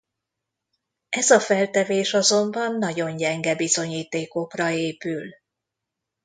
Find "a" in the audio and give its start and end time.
1.29-1.39